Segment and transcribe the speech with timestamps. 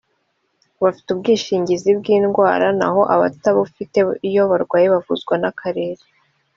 [0.83, 3.97] bafite ubwishingizi bw indwara naho abatabufite
[4.29, 6.03] iyo barwaye bavuzwa n akarere